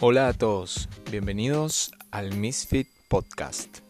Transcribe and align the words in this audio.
Hola 0.00 0.28
a 0.28 0.32
todos, 0.32 0.88
bienvenidos 1.10 1.90
al 2.12 2.32
Misfit 2.36 2.86
Podcast. 3.08 3.87